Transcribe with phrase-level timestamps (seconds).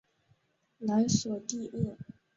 [0.79, 1.95] 莱索蒂厄。